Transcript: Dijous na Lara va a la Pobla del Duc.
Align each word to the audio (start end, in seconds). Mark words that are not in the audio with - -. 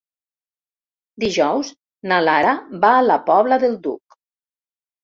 Dijous 1.25 1.69
na 2.13 2.19
Lara 2.29 2.57
va 2.87 2.95
a 3.03 3.07
la 3.13 3.21
Pobla 3.31 3.63
del 3.67 3.79
Duc. 3.87 4.23